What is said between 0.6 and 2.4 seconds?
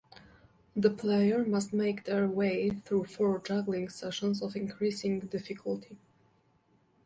The player must make their